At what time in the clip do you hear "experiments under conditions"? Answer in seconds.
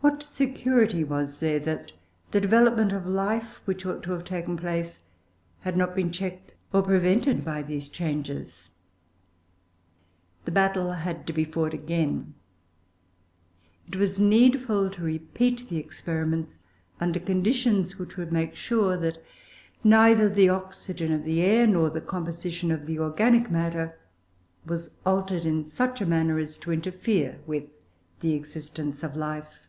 15.78-17.98